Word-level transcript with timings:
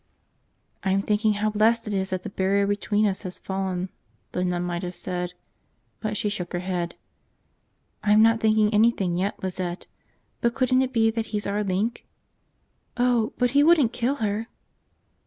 I'm 0.83 1.03
thinking 1.03 1.33
how 1.33 1.51
blessed 1.51 1.87
it 1.87 1.93
is 1.93 2.09
that 2.09 2.23
the 2.23 2.31
barrier 2.31 2.65
between 2.65 3.05
us 3.05 3.21
has 3.21 3.37
fallen, 3.37 3.89
the 4.31 4.43
nun 4.43 4.63
might 4.63 4.81
have 4.81 4.95
said. 4.95 5.35
But 5.99 6.17
she 6.17 6.27
shook 6.27 6.53
her 6.53 6.57
head. 6.65 6.95
"I'm 8.01 8.23
not 8.23 8.39
thinking 8.39 8.73
anything 8.73 9.15
yet, 9.15 9.43
Lizette. 9.43 9.85
But 10.41 10.55
couldn't 10.55 10.81
it 10.81 10.91
be 10.91 11.11
that 11.11 11.27
he's 11.27 11.45
our 11.45 11.63
link?" 11.63 12.07
"Oh, 12.97 13.33
but 13.37 13.51
he 13.51 13.61
wouldn't 13.61 13.93
kill 13.93 14.15
her!" 14.15 14.47